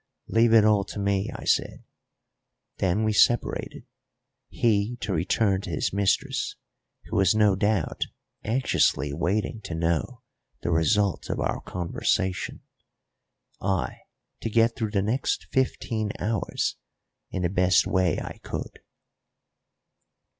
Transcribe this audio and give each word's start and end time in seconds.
"Leave 0.27 0.51
it 0.51 0.65
all 0.65 0.83
to 0.83 0.97
me," 0.97 1.29
I 1.35 1.45
said; 1.45 1.83
then 2.77 3.03
we 3.03 3.13
separated, 3.13 3.85
he 4.49 4.95
to 5.01 5.13
return 5.13 5.61
to 5.61 5.69
his 5.69 5.93
mistress, 5.93 6.55
who 7.05 7.15
was 7.17 7.35
no 7.35 7.55
doubt 7.55 8.05
anxiously 8.43 9.13
waiting 9.13 9.61
to 9.61 9.75
know 9.75 10.23
the 10.63 10.71
result 10.71 11.29
of 11.29 11.39
our 11.39 11.61
conversation, 11.61 12.61
I 13.61 13.99
to 14.39 14.49
get 14.49 14.75
through 14.75 14.89
the 14.89 15.03
next 15.03 15.45
fifteen 15.51 16.13
hours 16.17 16.77
in 17.29 17.43
the 17.43 17.49
best 17.49 17.85
way 17.85 18.19
I 18.19 18.39
could. 18.39 18.79